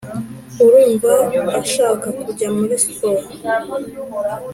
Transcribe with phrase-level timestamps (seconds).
[0.63, 1.11] arumva
[1.61, 3.27] ashaka kujya muri sport